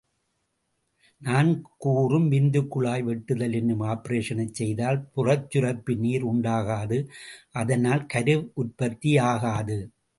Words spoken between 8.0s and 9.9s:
கருவுற்பத்தியாகாது.